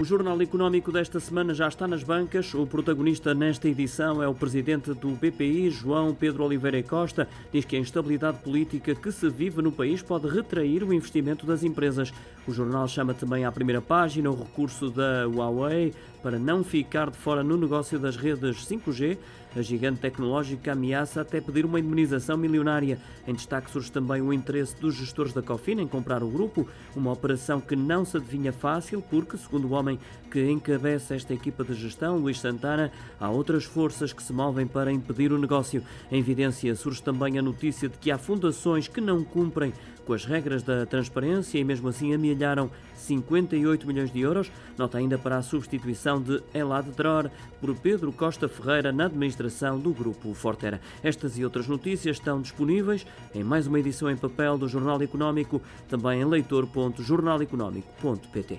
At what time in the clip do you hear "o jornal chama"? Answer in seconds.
12.46-13.14